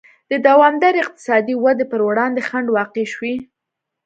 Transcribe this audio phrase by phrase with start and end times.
[0.31, 3.35] د دوامدارې اقتصادي ودې پر وړاندې خنډ واقع شوی.